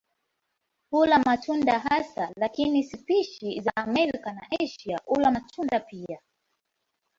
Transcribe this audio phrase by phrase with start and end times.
[0.91, 6.19] Hula wadudu hasa lakini spishi za Amerika na Asia hula matunda pia.